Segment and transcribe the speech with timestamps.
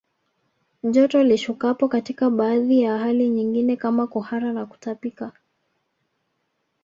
[0.83, 5.31] Joto lishukapo katika baadhi ya hali nyingine kama kuhara na kutapika